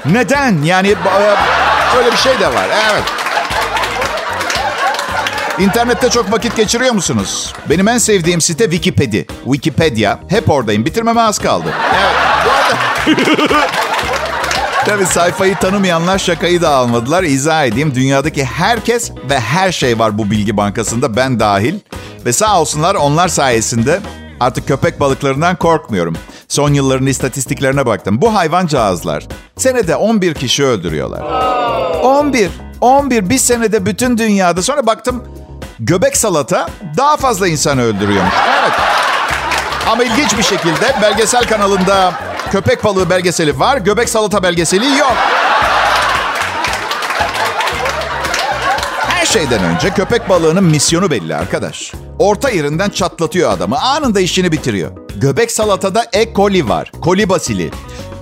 [0.07, 0.63] Neden?
[0.63, 2.67] Yani e, öyle bir şey de var.
[2.93, 3.03] Evet.
[5.59, 7.53] İnternette çok vakit geçiriyor musunuz?
[7.71, 9.23] Benim en sevdiğim site Wikipedia.
[9.45, 10.19] Wikipedia.
[10.29, 10.85] Hep oradayım.
[10.85, 11.75] Bitirmeme az kaldı.
[11.95, 12.15] Evet.
[12.47, 13.67] Bu arada...
[14.87, 17.23] Tabii sayfayı tanımayanlar şakayı da almadılar.
[17.23, 17.95] İzah edeyim.
[17.95, 21.17] Dünyadaki herkes ve her şey var bu bilgi bankasında.
[21.17, 21.75] Ben dahil.
[22.27, 24.01] Ve sağ olsunlar onlar sayesinde
[24.41, 26.17] artık köpek balıklarından korkmuyorum.
[26.49, 28.23] Son yılların istatistiklerine baktım.
[28.23, 29.25] Bu hayvancağızlar
[29.57, 31.21] senede 11 kişi öldürüyorlar.
[32.03, 32.51] 11.
[32.81, 34.63] 11 bir senede bütün dünyada.
[34.63, 35.25] Sonra baktım
[35.81, 38.35] göbek salata daha fazla insan öldürüyormuş.
[38.61, 38.73] Evet.
[39.89, 42.13] Ama ilginç bir şekilde belgesel kanalında
[42.53, 45.17] köpek balığı belgeseli var, göbek salata belgeseli yok.
[49.01, 51.93] Her şeyden önce köpek balığının misyonu belli arkadaş.
[52.19, 53.79] Orta yerinden çatlatıyor adamı.
[53.79, 54.91] Anında işini bitiriyor.
[55.17, 56.35] Göbek salatada E.
[56.35, 56.93] coli var.
[57.01, 57.71] Koli basili.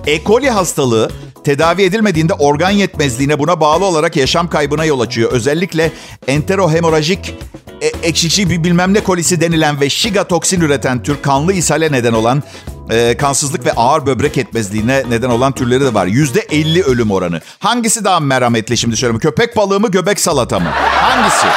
[0.07, 0.23] E.
[0.23, 1.11] coli hastalığı
[1.43, 5.31] tedavi edilmediğinde organ yetmezliğine buna bağlı olarak yaşam kaybına yol açıyor.
[5.31, 5.91] Özellikle
[6.27, 7.35] enterohemorajik
[7.81, 12.13] e, ekşici bir bilmem ne kolisi denilen ve şiga toksin üreten tür kanlı ishale neden
[12.13, 12.43] olan
[12.91, 16.05] e, kansızlık ve ağır böbrek yetmezliğine neden olan türleri de var.
[16.05, 17.41] Yüzde 50 ölüm oranı.
[17.59, 19.19] Hangisi daha merhametli şimdi söyleyeyim.
[19.19, 20.69] Köpek balığı mı göbek salata mı?
[21.01, 21.47] Hangisi?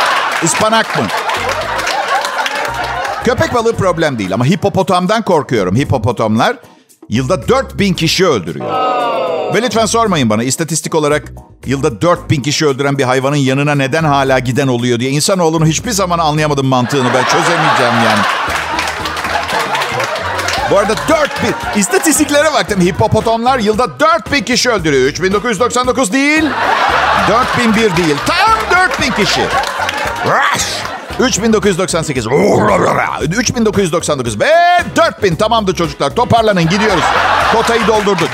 [0.42, 1.06] Ispanak mı?
[3.24, 5.76] Köpek balığı problem değil ama hipopotamdan korkuyorum.
[5.76, 6.56] Hipopotamlar
[7.08, 8.94] yılda 4000 kişi öldürüyor.
[9.54, 11.32] Ve lütfen sormayın bana istatistik olarak
[11.66, 15.10] yılda 4000 kişi öldüren bir hayvanın yanına neden hala giden oluyor diye.
[15.10, 18.22] İnsanoğlunun hiçbir zaman anlayamadım mantığını ben çözemeyeceğim yani.
[20.70, 22.80] Bu arada 4000 istatistiklere baktım.
[22.80, 25.08] Hipopotamlar yılda 4000 kişi öldürüyor.
[25.08, 26.44] 3999 değil.
[27.28, 28.16] 4001 değil.
[28.26, 29.40] Tam 4000 kişi.
[30.26, 30.64] Rush.
[31.20, 32.26] 3998.
[32.26, 34.46] 3999 ve
[34.96, 36.14] 4000 tamamdır çocuklar.
[36.14, 37.04] Toparlanın gidiyoruz.
[37.52, 38.28] Kotayı doldurduk.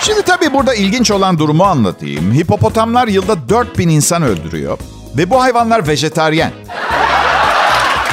[0.00, 2.32] Şimdi tabii burada ilginç olan durumu anlatayım.
[2.32, 4.78] Hipopotamlar yılda 4000 insan öldürüyor.
[5.16, 6.52] Ve bu hayvanlar vejetaryen.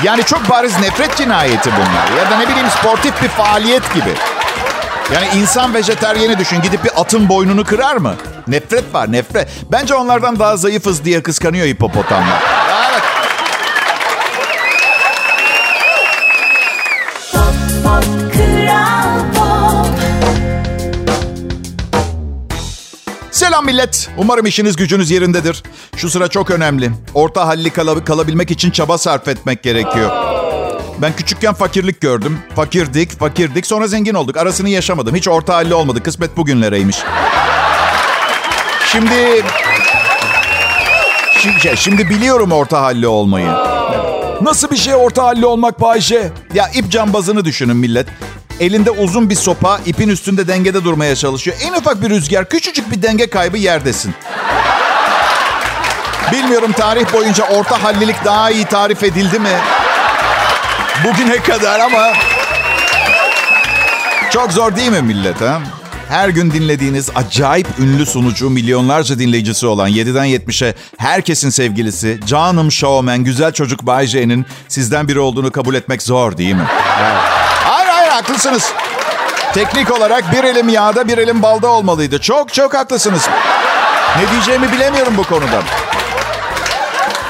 [0.04, 2.18] Yani çok bariz nefret cinayeti bunlar.
[2.24, 4.14] Ya da ne bileyim sportif bir faaliyet gibi.
[5.14, 6.62] Yani insan vejetaryeni düşün.
[6.62, 8.16] Gidip bir atın boynunu kırar mı?
[8.48, 9.50] Nefret var nefret.
[9.72, 12.44] Bence onlardan daha zayıfız diye kıskanıyor hipopotamlar.
[23.48, 24.10] Selam millet.
[24.18, 25.64] Umarım işiniz gücünüz yerindedir.
[25.96, 26.92] Şu sıra çok önemli.
[27.14, 30.12] Orta halli kala- kalabilmek için çaba sarf etmek gerekiyor.
[31.02, 32.40] Ben küçükken fakirlik gördüm.
[32.56, 33.66] Fakirdik, fakirdik.
[33.66, 34.38] Sonra zengin olduk.
[34.38, 35.16] Arasını yaşamadım.
[35.16, 36.04] Hiç orta halli olmadı.
[36.04, 36.98] Kısmet bugünlereymiş.
[38.92, 39.44] Şimdi...
[41.40, 43.50] Şimdi, şimdi biliyorum orta halli olmayı.
[44.42, 46.32] Nasıl bir şey orta halli olmak Bayşe?
[46.54, 48.08] Ya ip cambazını düşünün millet.
[48.60, 51.58] Elinde uzun bir sopa, ipin üstünde dengede durmaya çalışıyor.
[51.62, 54.14] En ufak bir rüzgar, küçücük bir denge kaybı yerdesin.
[56.32, 59.58] Bilmiyorum tarih boyunca orta hallilik daha iyi tarif edildi mi?
[61.04, 62.14] Bugüne kadar ama...
[64.32, 65.62] Çok zor değil mi millet ha?
[66.10, 73.24] Her gün dinlediğiniz acayip ünlü sunucu, milyonlarca dinleyicisi olan 7'den 70'e herkesin sevgilisi, canım showman,
[73.24, 76.68] güzel çocuk Bay J'nin sizden biri olduğunu kabul etmek zor değil mi?
[77.02, 77.38] Evet.
[78.18, 78.72] Haklısınız.
[79.54, 82.22] Teknik olarak bir elim yağda bir elim balda olmalıydı.
[82.22, 83.30] Çok çok haklısınız.
[84.18, 85.64] Ne diyeceğimi bilemiyorum bu konuda.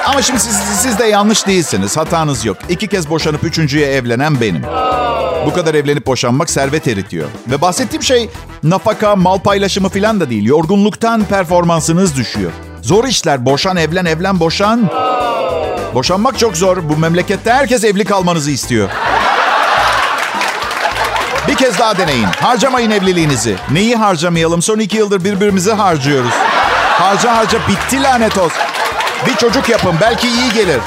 [0.06, 1.97] Ama şimdi siz, siz de yanlış değilsiniz.
[1.97, 2.58] Hatanız yok.
[2.69, 4.63] İki kez boşanıp üçüncüye evlenen benim.
[5.45, 7.28] Bu kadar evlenip boşanmak servet eritiyor.
[7.47, 8.30] Ve bahsettiğim şey
[8.63, 10.45] nafaka, mal paylaşımı falan da değil.
[10.45, 12.52] Yorgunluktan performansınız düşüyor.
[12.82, 13.45] Zor işler.
[13.45, 14.89] Boşan, evlen, evlen, boşan.
[15.93, 16.89] Boşanmak çok zor.
[16.89, 18.89] Bu memlekette herkes evli kalmanızı istiyor.
[21.48, 22.28] Bir kez daha deneyin.
[22.42, 23.56] Harcamayın evliliğinizi.
[23.72, 24.62] Neyi harcamayalım?
[24.62, 26.34] Son iki yıldır birbirimizi harcıyoruz.
[27.00, 28.62] Harca harca bitti lanet olsun.
[29.28, 30.80] Bir çocuk yapın belki iyi gelir.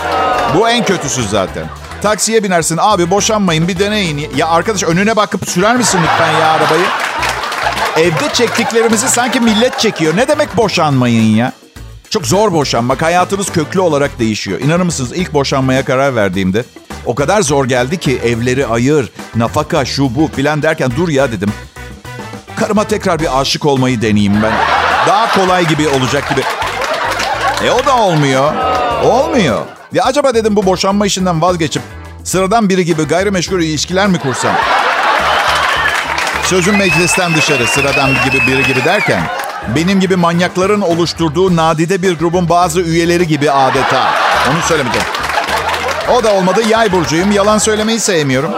[0.57, 1.64] Bu en kötüsü zaten.
[2.03, 4.31] Taksiye binersin abi boşanmayın bir deneyin.
[4.37, 6.85] Ya arkadaş önüne bakıp sürer misin lütfen ya arabayı?
[7.96, 10.16] Evde çektiklerimizi sanki millet çekiyor.
[10.16, 11.53] Ne demek boşanmayın ya?
[12.11, 13.03] Çok zor boşanmak.
[13.03, 14.61] Hayatınız köklü olarak değişiyor.
[14.61, 16.64] İnanır mısınız ilk boşanmaya karar verdiğimde
[17.06, 21.52] o kadar zor geldi ki evleri ayır, nafaka, şu bu filan derken dur ya dedim.
[22.56, 24.52] Karıma tekrar bir aşık olmayı deneyeyim ben.
[25.06, 26.40] Daha kolay gibi olacak gibi.
[27.64, 28.52] E o da olmuyor.
[29.04, 29.66] Olmuyor.
[29.92, 31.82] Ya acaba dedim bu boşanma işinden vazgeçip
[32.24, 34.54] sıradan biri gibi gayrimeşgul ilişkiler mi kursam?
[36.44, 39.22] Sözüm meclisten dışarı sıradan gibi biri gibi derken
[39.76, 44.10] benim gibi manyakların oluşturduğu nadide bir grubun bazı üyeleri gibi adeta.
[44.50, 45.19] Onu söylemeyeceğim.
[46.08, 46.60] O da olmadı.
[46.68, 47.32] Yay burcuyum.
[47.32, 48.50] Yalan söylemeyi sevmiyorum.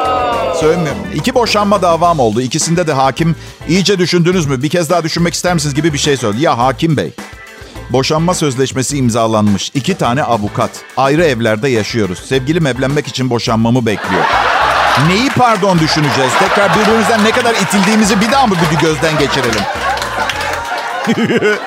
[0.61, 1.01] Söylemiyorum.
[1.15, 2.41] İki boşanma davam oldu.
[2.41, 3.37] İkisinde de hakim
[3.69, 4.63] iyice düşündünüz mü?
[4.63, 6.43] Bir kez daha düşünmek ister misiniz gibi bir şey söyledi.
[6.43, 7.13] Ya hakim bey.
[7.91, 9.71] Boşanma sözleşmesi imzalanmış.
[9.75, 10.71] İki tane avukat.
[10.97, 12.19] Ayrı evlerde yaşıyoruz.
[12.19, 14.25] Sevgilim evlenmek için boşanmamı bekliyor.
[15.09, 16.33] Neyi pardon düşüneceğiz?
[16.39, 19.63] Tekrar birbirimizden ne kadar itildiğimizi bir daha mı bir gözden geçirelim?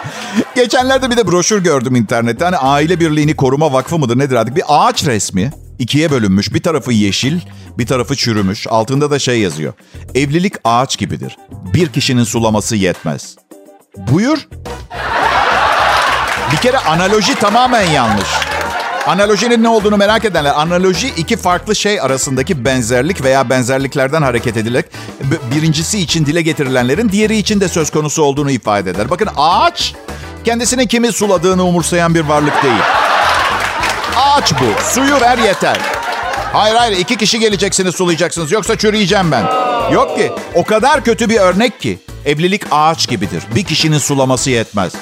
[0.55, 2.45] Geçenlerde bir de broşür gördüm internette.
[2.45, 4.55] Hani aile birliğini koruma vakfı mıdır nedir artık?
[4.55, 5.51] Bir ağaç resmi.
[5.79, 6.53] İkiye bölünmüş.
[6.53, 7.39] Bir tarafı yeşil,
[7.77, 8.67] bir tarafı çürümüş.
[8.67, 9.73] Altında da şey yazıyor.
[10.15, 11.38] Evlilik ağaç gibidir.
[11.73, 13.35] Bir kişinin sulaması yetmez.
[13.97, 14.47] Buyur.
[16.51, 18.27] Bir kere analoji tamamen yanlış.
[19.07, 24.85] Analojinin ne olduğunu merak edenler, analoji iki farklı şey arasındaki benzerlik veya benzerliklerden hareket edilerek
[25.55, 29.09] birincisi için dile getirilenlerin diğeri için de söz konusu olduğunu ifade eder.
[29.09, 29.95] Bakın ağaç
[30.43, 33.05] kendisini kimi suladığını umursayan bir varlık değil.
[34.25, 34.83] Ağaç bu.
[34.93, 35.77] Suyu ver yeter.
[36.53, 39.45] Hayır hayır iki kişi geleceksiniz sulayacaksınız yoksa çürüyeceğim ben.
[39.93, 41.99] Yok ki o kadar kötü bir örnek ki.
[42.25, 43.43] Evlilik ağaç gibidir.
[43.55, 44.93] Bir kişinin sulaması yetmez.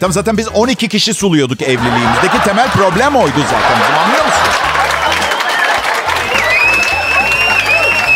[0.00, 3.98] Tam zaten biz 12 kişi suluyorduk evliliğimizdeki temel problem oydu zaten.
[4.04, 4.56] Anlıyor musunuz?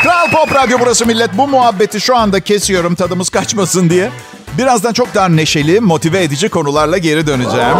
[0.03, 1.38] Kral Pop Radyo burası millet.
[1.38, 4.11] Bu muhabbeti şu anda kesiyorum tadımız kaçmasın diye.
[4.59, 7.77] Birazdan çok daha neşeli, motive edici konularla geri döneceğim.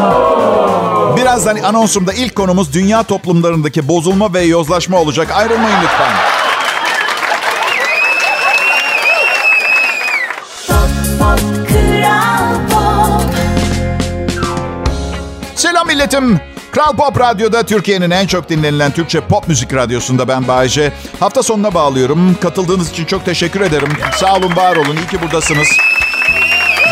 [1.16, 5.30] Birazdan anonsumda ilk konumuz dünya toplumlarındaki bozulma ve yozlaşma olacak.
[5.30, 6.12] Ayrılmayın lütfen.
[10.68, 10.88] Pop
[11.18, 13.34] Pop Kral Pop
[15.54, 16.40] Selam milletim.
[16.70, 20.92] Kral Pop Radyo'da Türkiye'nin en çok dinlenilen Türkçe pop müzik radyosunda ben Bayece.
[21.20, 22.36] Hafta sonuna bağlıyorum.
[22.42, 23.88] Katıldığınız için çok teşekkür ederim.
[24.16, 24.96] Sağ olun, var olun.
[24.96, 25.68] İyi ki buradasınız.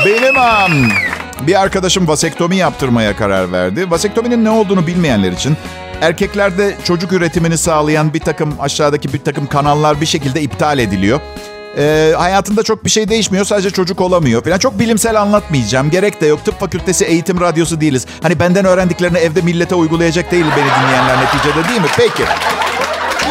[0.07, 0.73] Benim am,
[1.47, 3.91] bir arkadaşım vasektomi yaptırmaya karar verdi.
[3.91, 5.57] Vasektominin ne olduğunu bilmeyenler için
[6.01, 11.21] erkeklerde çocuk üretimini sağlayan bir takım aşağıdaki bir takım kanallar bir şekilde iptal ediliyor.
[11.79, 13.45] Ee, hayatında çok bir şey değişmiyor.
[13.45, 14.59] Sadece çocuk olamıyor falan.
[14.59, 15.91] Çok bilimsel anlatmayacağım.
[15.91, 16.45] Gerek de yok.
[16.45, 18.07] Tıp fakültesi eğitim radyosu değiliz.
[18.23, 21.87] Hani benden öğrendiklerini evde millete uygulayacak değil beni dinleyenler neticede değil mi?
[21.97, 22.23] Peki.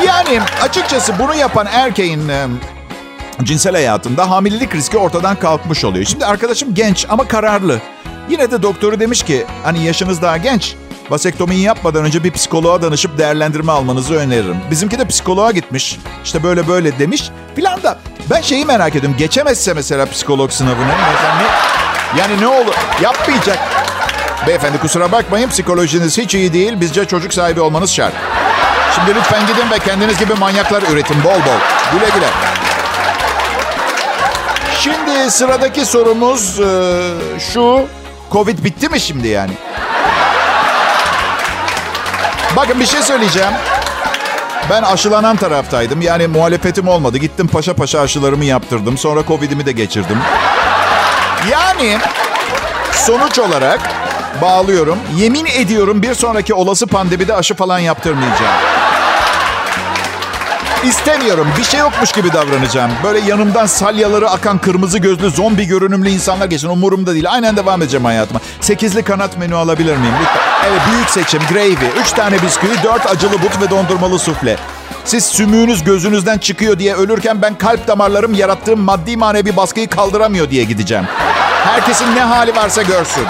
[0.07, 2.47] Yani açıkçası bunu yapan erkeğin e,
[3.43, 6.05] cinsel hayatında hamilelik riski ortadan kalkmış oluyor.
[6.05, 7.79] Şimdi arkadaşım genç ama kararlı.
[8.29, 10.75] Yine de doktoru demiş ki hani yaşınız daha genç.
[11.09, 14.57] Vasektomiyi yapmadan önce bir psikoloğa danışıp değerlendirme almanızı öneririm.
[14.71, 15.99] Bizimki de psikoloğa gitmiş.
[16.23, 17.29] İşte böyle böyle demiş.
[17.55, 19.17] Filan da ben şeyi merak ediyorum.
[19.17, 20.91] Geçemezse mesela psikolog sınavını.
[21.13, 21.47] Mesela ne,
[22.19, 22.73] yani ne olur?
[23.01, 23.59] Yapmayacak.
[24.47, 26.81] Beyefendi kusura bakmayın psikolojiniz hiç iyi değil.
[26.81, 28.13] Bizce çocuk sahibi olmanız şart.
[28.95, 31.59] Şimdi lütfen gidin ve kendiniz gibi manyaklar üretin bol bol.
[31.91, 32.27] Güle güle.
[34.83, 37.85] Şimdi sıradaki sorumuz e, şu.
[38.31, 39.51] Covid bitti mi şimdi yani?
[42.55, 43.51] Bakın bir şey söyleyeceğim.
[44.69, 46.01] Ben aşılanan taraftaydım.
[46.01, 47.17] Yani muhalefetim olmadı.
[47.17, 48.97] Gittim paşa paşa aşılarımı yaptırdım.
[48.97, 50.17] Sonra Covid'imi de geçirdim.
[51.51, 51.97] Yani
[52.91, 53.79] sonuç olarak
[54.41, 54.99] bağlıyorum.
[55.17, 58.80] Yemin ediyorum bir sonraki olası pandemide aşı falan yaptırmayacağım.
[60.83, 61.47] İstemiyorum.
[61.57, 62.91] Bir şey yokmuş gibi davranacağım.
[63.03, 66.69] Böyle yanımdan salyaları akan kırmızı gözlü zombi görünümlü insanlar geçsin.
[66.69, 67.31] Umurumda değil.
[67.31, 68.39] Aynen devam edeceğim hayatıma.
[68.61, 70.13] Sekizli kanat menü alabilir miyim?
[70.69, 71.41] Evet büyük seçim.
[71.49, 72.01] Gravy.
[72.01, 74.57] Üç tane bisküvi, dört acılı but ve dondurmalı sufle.
[75.05, 80.63] Siz sümüğünüz gözünüzden çıkıyor diye ölürken ben kalp damarlarım yarattığım maddi manevi baskıyı kaldıramıyor diye
[80.63, 81.05] gideceğim.
[81.65, 83.25] Herkesin ne hali varsa görsün.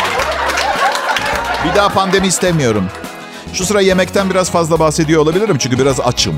[1.65, 2.85] Bir daha pandemi istemiyorum.
[3.53, 6.35] Şu sıra yemekten biraz fazla bahsediyor olabilirim çünkü biraz açım.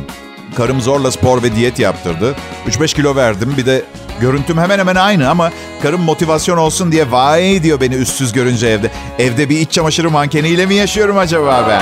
[0.57, 2.35] Karım zorla spor ve diyet yaptırdı.
[2.69, 3.53] 3-5 kilo verdim.
[3.57, 3.83] Bir de
[4.21, 8.91] görüntüm hemen hemen aynı ama karım motivasyon olsun diye vay diyor beni üstsüz görünce evde.
[9.19, 11.81] Evde bir iç çamaşırı mankeniyle mi yaşıyorum acaba ben?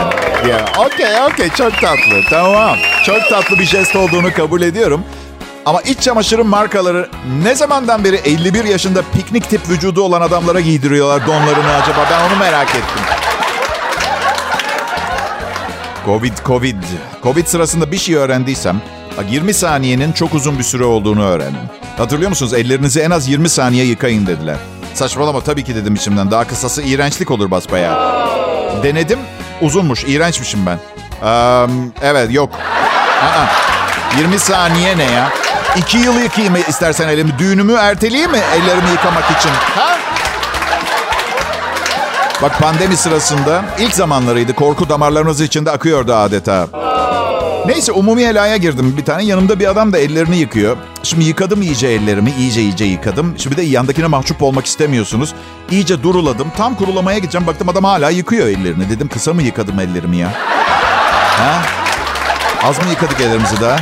[0.50, 2.78] Ya okey okey çok tatlı tamam.
[3.06, 5.04] Çok tatlı bir jest olduğunu kabul ediyorum.
[5.66, 7.10] Ama iç çamaşırın markaları
[7.44, 12.08] ne zamandan beri 51 yaşında piknik tip vücudu olan adamlara giydiriyorlar donlarını acaba?
[12.12, 13.31] Ben onu merak ettim.
[16.06, 16.84] Covid, Covid.
[17.24, 18.82] Covid sırasında bir şey öğrendiysem,
[19.18, 21.62] bak 20 saniyenin çok uzun bir süre olduğunu öğrendim.
[21.98, 22.54] Hatırlıyor musunuz?
[22.54, 24.56] Ellerinizi en az 20 saniye yıkayın dediler.
[24.94, 26.32] Saçmalama tabii ki dedim içimden.
[26.32, 28.28] Daha kısası iğrençlik olur basbayağı.
[28.84, 29.20] Denedim,
[29.62, 30.80] uzunmuş, iğrençmişim ben.
[31.24, 31.68] Ee,
[32.02, 32.50] evet, yok.
[33.24, 33.46] Aa,
[34.20, 35.30] 20 saniye ne ya?
[35.78, 37.40] İki yıl yıkayayım istersen elimi.
[37.40, 39.52] Düğünümü erteleyeyim mi ellerimi yıkamak için?
[39.76, 39.91] Ha?
[42.42, 44.54] Bak pandemi sırasında ilk zamanlarıydı.
[44.54, 46.68] Korku damarlarınız içinde akıyordu adeta.
[47.66, 49.24] Neyse umumi helaya girdim bir tane.
[49.24, 50.78] Yanımda bir adam da ellerini yıkıyor.
[51.04, 52.32] Şimdi yıkadım iyice ellerimi.
[52.40, 53.34] iyice iyice yıkadım.
[53.38, 55.34] Şimdi de yandakine mahcup olmak istemiyorsunuz.
[55.72, 56.52] İyice duruladım.
[56.58, 57.48] Tam kurulamaya gideceğim.
[57.48, 58.90] Baktım adam hala yıkıyor ellerini.
[58.90, 60.34] Dedim kısa mı yıkadım ellerimi ya?
[61.38, 61.62] Ha?
[62.64, 63.80] Az mı yıkadık ellerimizi daha?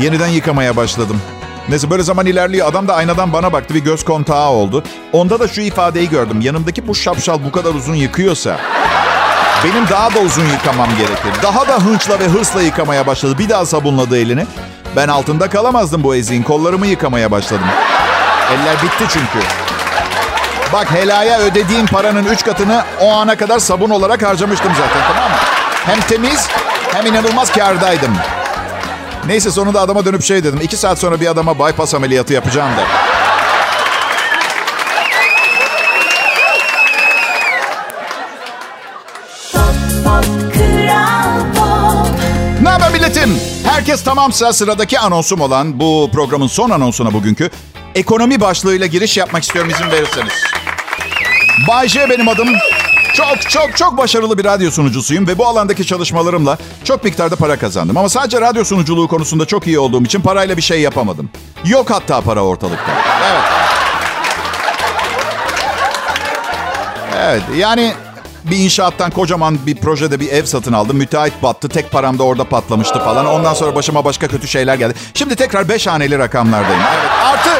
[0.00, 1.20] Yeniden yıkamaya başladım.
[1.68, 2.68] Neyse böyle zaman ilerliyor.
[2.68, 3.74] Adam da aynadan bana baktı.
[3.74, 4.84] Bir göz kontağı oldu.
[5.12, 6.40] Onda da şu ifadeyi gördüm.
[6.40, 8.56] Yanımdaki bu şapşal bu kadar uzun yıkıyorsa...
[9.64, 11.42] Benim daha da uzun yıkamam gerekir.
[11.42, 13.38] Daha da hınçla ve hırsla yıkamaya başladı.
[13.38, 14.46] Bir daha sabunladı elini.
[14.96, 16.42] Ben altında kalamazdım bu eziğin.
[16.42, 17.66] Kollarımı yıkamaya başladım.
[18.52, 19.46] Eller bitti çünkü.
[20.72, 25.36] Bak helaya ödediğim paranın üç katını o ana kadar sabun olarak harcamıştım zaten tamam mı?
[25.86, 26.48] Hem temiz
[26.94, 28.12] hem inanılmaz kârdaydım.
[29.26, 30.60] Neyse sonunda adama dönüp şey dedim.
[30.62, 32.84] İki saat sonra bir adama bypass ameliyatı yapacağım da.
[42.62, 43.38] Ne haber milletim?
[43.64, 47.50] Herkes tamamsa sıradaki anonsum olan bu programın son anonsuna bugünkü
[47.94, 50.32] ekonomi başlığıyla giriş yapmak istiyorum izin verirseniz.
[51.68, 52.48] Bay J benim adım.
[53.16, 57.96] Çok çok çok başarılı bir radyo sunucusuyum ve bu alandaki çalışmalarımla çok miktarda para kazandım.
[57.96, 61.30] Ama sadece radyo sunuculuğu konusunda çok iyi olduğum için parayla bir şey yapamadım.
[61.64, 62.92] Yok hatta para ortalıkta.
[63.30, 63.42] Evet.
[67.16, 67.92] Evet yani
[68.44, 70.96] bir inşaattan kocaman bir projede bir ev satın aldım.
[70.96, 71.68] Müteahhit battı.
[71.68, 73.26] Tek param da orada patlamıştı falan.
[73.26, 74.94] Ondan sonra başıma başka kötü şeyler geldi.
[75.14, 76.82] Şimdi tekrar beş haneli rakamlardayım.
[76.94, 77.10] Evet.
[77.24, 77.50] Artı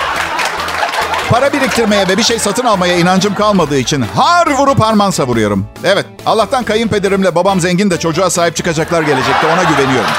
[1.31, 5.67] para biriktirmeye ve bir şey satın almaya inancım kalmadığı için har vurup harman savuruyorum.
[5.85, 6.07] Evet.
[6.27, 9.47] Allah'tan kayınpederimle babam zengin de çocuğa sahip çıkacaklar gelecekte.
[9.47, 10.11] Ona güveniyorum.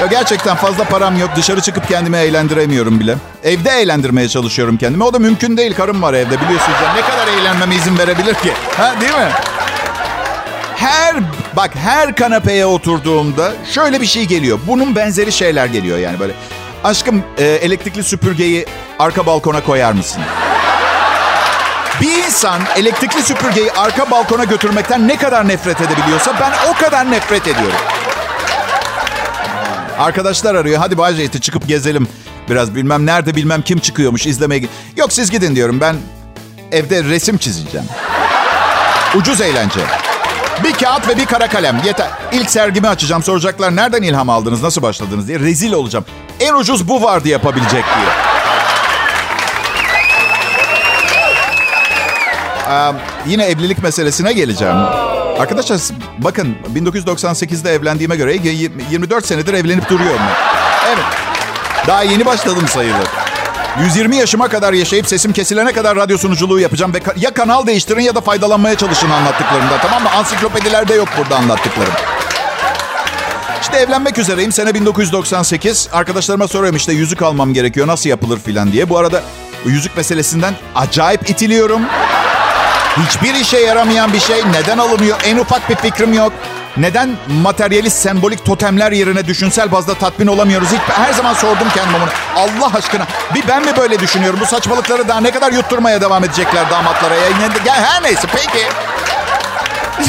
[0.00, 1.30] Ya gerçekten fazla param yok.
[1.36, 3.16] Dışarı çıkıp kendimi eğlendiremiyorum bile.
[3.44, 5.04] Evde eğlendirmeye çalışıyorum kendimi.
[5.04, 5.74] O da mümkün değil.
[5.74, 6.78] Karım var evde biliyorsunuz.
[6.84, 6.92] Ya.
[6.94, 8.52] Ne kadar eğlenmeme izin verebilir ki?
[8.76, 9.28] Ha değil mi?
[10.76, 11.16] Her
[11.56, 14.58] bak her kanepeye oturduğumda şöyle bir şey geliyor.
[14.66, 16.32] Bunun benzeri şeyler geliyor yani böyle.
[16.84, 18.66] Aşkım e, elektrikli süpürgeyi
[18.98, 20.22] arka balkona koyar mısın?
[22.00, 27.46] Bir insan elektrikli süpürgeyi arka balkona götürmekten ne kadar nefret edebiliyorsa ben o kadar nefret
[27.46, 27.78] ediyorum.
[29.98, 30.78] Arkadaşlar arıyor.
[30.78, 32.08] Hadi Bahçe'ye çıkıp gezelim.
[32.50, 34.62] Biraz bilmem nerede bilmem kim çıkıyormuş izlemeye.
[34.96, 35.80] Yok siz gidin diyorum.
[35.80, 35.96] Ben
[36.72, 37.86] evde resim çizeceğim.
[39.14, 39.80] Ucuz eğlence.
[40.64, 41.80] Bir kağıt ve bir kara kalem.
[41.84, 42.08] Yeter.
[42.32, 43.22] İlk sergimi açacağım.
[43.22, 45.40] Soracaklar nereden ilham aldınız, nasıl başladınız diye.
[45.40, 46.04] Rezil olacağım.
[46.40, 48.10] En ucuz bu vardı yapabilecek diye.
[52.70, 52.92] Ee,
[53.26, 54.76] yine evlilik meselesine geleceğim.
[55.38, 55.80] Arkadaşlar
[56.18, 58.36] bakın 1998'de evlendiğime göre
[58.90, 60.20] 24 senedir evlenip duruyorum.
[60.88, 61.04] Evet.
[61.86, 63.08] Daha yeni başladım sayılır.
[63.78, 68.14] 120 yaşıma kadar yaşayıp sesim kesilene kadar radyo sunuculuğu yapacağım ve ya kanal değiştirin ya
[68.14, 70.10] da faydalanmaya çalışın anlattıklarımda tamam mı?
[70.10, 71.92] Ansiklopedilerde yok burada anlattıklarım.
[73.62, 74.52] İşte evlenmek üzereyim.
[74.52, 75.88] Sene 1998.
[75.92, 77.86] Arkadaşlarıma soruyorum işte yüzük almam gerekiyor.
[77.86, 78.88] Nasıl yapılır filan diye.
[78.88, 79.22] Bu arada
[79.64, 81.82] yüzük meselesinden acayip itiliyorum.
[82.96, 84.36] Hiçbir işe yaramayan bir şey.
[84.52, 85.18] Neden alınıyor?
[85.24, 86.32] En ufak bir fikrim yok.
[86.76, 87.10] Neden
[87.42, 90.68] materyalist sembolik totemler yerine düşünsel bazda tatmin olamıyoruz?
[90.68, 92.10] Hiç, her zaman sordum kendime bunu.
[92.36, 94.38] Allah aşkına bir ben mi böyle düşünüyorum?
[94.42, 97.14] Bu saçmalıkları daha ne kadar yutturmaya devam edecekler damatlara?
[97.14, 97.22] Ya,
[97.66, 98.66] ya her neyse peki.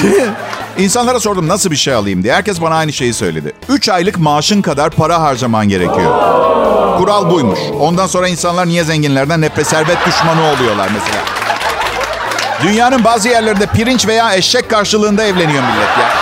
[0.78, 2.34] İnsanlara sordum nasıl bir şey alayım diye.
[2.34, 3.54] Herkes bana aynı şeyi söyledi.
[3.69, 6.41] 3 aylık maaşın kadar para harcaman gerekiyor.
[6.97, 7.60] Kural buymuş.
[7.80, 11.24] Ondan sonra insanlar niye zenginlerden nefret servet düşmanı oluyorlar mesela.
[12.63, 16.20] Dünyanın bazı yerlerinde pirinç veya eşek karşılığında evleniyor millet ya.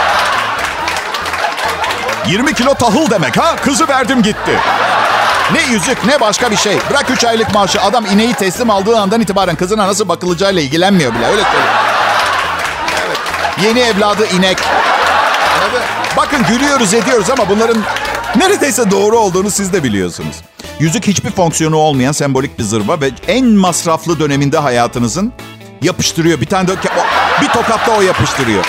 [2.29, 3.55] 20 kilo tahıl demek ha?
[3.55, 4.59] Kızı verdim gitti.
[5.53, 6.77] Ne yüzük ne başka bir şey.
[6.89, 7.81] Bırak 3 aylık maaşı.
[7.81, 11.25] Adam ineği teslim aldığı andan itibaren kızına nasıl bakılacağıyla ilgilenmiyor bile.
[11.25, 11.73] Öyle söyleyeyim.
[13.07, 13.17] Evet.
[13.63, 14.57] Yeni evladı inek.
[16.17, 17.77] Bakın gülüyoruz ediyoruz ama bunların
[18.35, 20.35] neredeyse doğru olduğunu siz de biliyorsunuz.
[20.79, 25.33] Yüzük hiçbir fonksiyonu olmayan sembolik bir zırva ve en masraflı döneminde hayatınızın
[25.81, 26.41] yapıştırıyor.
[26.41, 26.71] Bir tane de
[27.41, 28.65] bir tokatla o yapıştırıyor.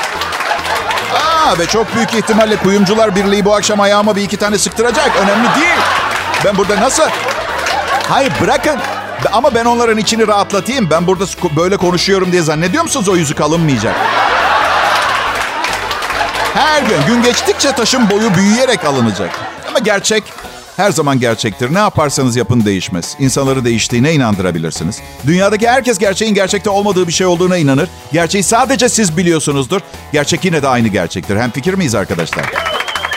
[1.41, 5.11] Aa, ve çok büyük ihtimalle kuyumcular birliği bu akşam ayağıma bir iki tane sıktıracak.
[5.17, 5.81] Önemli değil.
[6.45, 7.03] Ben burada nasıl...
[8.09, 8.79] Hayır bırakın.
[9.33, 10.91] Ama ben onların içini rahatlatayım.
[10.91, 11.25] Ben burada
[11.57, 13.95] böyle konuşuyorum diye zannediyor musunuz o yüzük alınmayacak?
[16.55, 19.31] Her gün gün geçtikçe taşın boyu büyüyerek alınacak.
[19.69, 20.25] Ama gerçek
[20.81, 21.75] her zaman gerçektir.
[21.75, 23.17] Ne yaparsanız yapın değişmez.
[23.19, 25.01] İnsanları değiştiğine inandırabilirsiniz.
[25.27, 27.89] Dünyadaki herkes gerçeğin gerçekte olmadığı bir şey olduğuna inanır.
[28.13, 29.81] Gerçeği sadece siz biliyorsunuzdur.
[30.13, 31.37] Gerçek yine de aynı gerçektir.
[31.37, 32.45] Hem fikir miyiz arkadaşlar?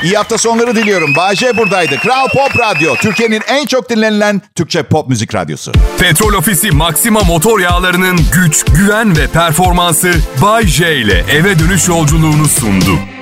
[0.03, 1.15] İyi hafta sonları diliyorum.
[1.15, 1.97] Bayce buradaydı.
[1.97, 2.95] Kral Pop Radyo.
[2.95, 5.71] Türkiye'nin en çok dinlenilen Türkçe pop müzik radyosu.
[5.99, 12.45] Petrol Ofisi Maxima motor yağlarının güç, güven ve performansı Bay J ile eve dönüş yolculuğunu
[12.45, 13.12] sundu.